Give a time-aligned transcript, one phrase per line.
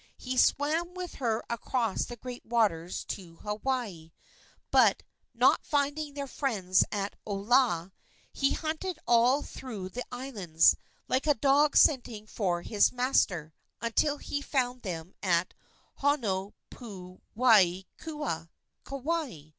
[0.17, 4.11] He swam with her across the great waters to Hawaii,
[4.71, 5.03] but,
[5.35, 7.91] not finding their friends at Olaa,
[8.33, 10.75] he hunted all through the islands,
[11.07, 15.53] like a dog scenting for his master, until he found them at
[15.99, 18.49] Honopuwaiakua,
[18.83, 19.41] Kauai.